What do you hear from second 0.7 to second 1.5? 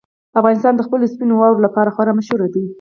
د خپلو سپینو